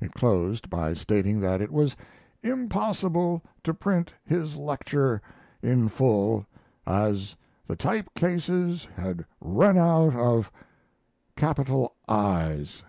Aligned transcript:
It 0.00 0.14
closed 0.14 0.70
by 0.70 0.94
stating 0.94 1.40
that 1.40 1.60
it 1.60 1.70
was 1.70 1.94
"impossible 2.42 3.42
to 3.64 3.74
print 3.74 4.14
his 4.24 4.56
lecture 4.56 5.20
in 5.60 5.90
full, 5.90 6.46
as 6.86 7.36
the 7.66 7.76
type 7.76 8.14
cases 8.14 8.88
had 8.96 9.26
run 9.42 9.76
out 9.76 10.14
of 10.16 10.50
capital 11.36 11.96
I's." 12.08 12.82